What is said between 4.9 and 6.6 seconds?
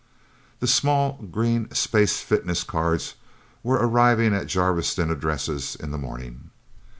addresses in the morning.